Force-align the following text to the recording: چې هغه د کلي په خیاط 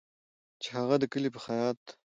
چې 0.61 0.69
هغه 0.77 0.95
د 0.99 1.03
کلي 1.13 1.29
په 1.33 1.39
خیاط 1.45 1.81